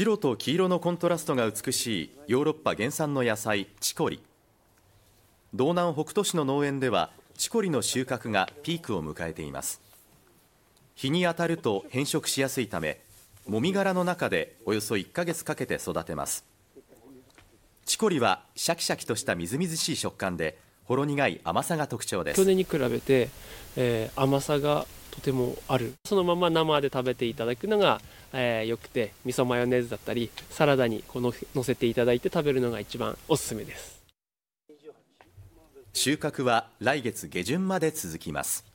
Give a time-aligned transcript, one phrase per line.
[0.00, 4.22] 白と黄色のコントラストが美しいヨーロッパ原産の野菜チコリ。
[5.52, 9.82] 道南北斗市の農園ではチコリの収穫がピークを迎えています。
[10.94, 12.98] 日に当たると変色しやすいため
[13.46, 16.46] もみ殻の中でおよそ1ヶ月かけて育てます。
[17.84, 22.40] チコリはシャキシャキとしたみずみずしい食感でほろ苦い甘さが特徴です。
[22.40, 23.28] 去年に比べて、
[23.76, 25.94] えー、甘さがとてもある。
[26.04, 28.00] そのまま生で食べていただくのが、
[28.32, 34.00] えー、よくて味噌マヨネーズだったりサラダにこの乗せていただいて食べるのが一番おすすめです。
[35.92, 38.69] 収穫は来月下旬まで続きます。